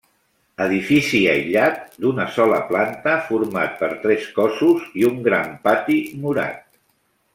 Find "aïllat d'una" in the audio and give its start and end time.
1.33-2.25